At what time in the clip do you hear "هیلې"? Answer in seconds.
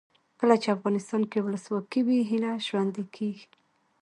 2.29-2.51